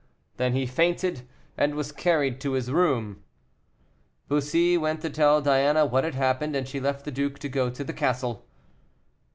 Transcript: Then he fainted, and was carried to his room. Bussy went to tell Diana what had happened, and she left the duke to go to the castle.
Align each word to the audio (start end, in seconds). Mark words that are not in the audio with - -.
Then 0.37 0.53
he 0.53 0.65
fainted, 0.65 1.27
and 1.55 1.75
was 1.75 1.91
carried 1.91 2.41
to 2.41 2.53
his 2.53 2.71
room. 2.71 3.23
Bussy 4.27 4.75
went 4.75 5.01
to 5.01 5.11
tell 5.11 5.43
Diana 5.43 5.85
what 5.85 6.03
had 6.03 6.15
happened, 6.15 6.55
and 6.55 6.67
she 6.67 6.79
left 6.79 7.05
the 7.05 7.11
duke 7.11 7.37
to 7.37 7.47
go 7.49 7.69
to 7.69 7.83
the 7.83 7.93
castle. 7.93 8.47